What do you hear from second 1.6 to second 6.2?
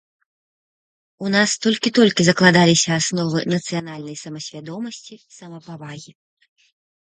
толькі-толькі закладаліся асновы нацыянальнай самасвядомасці, самапавагі.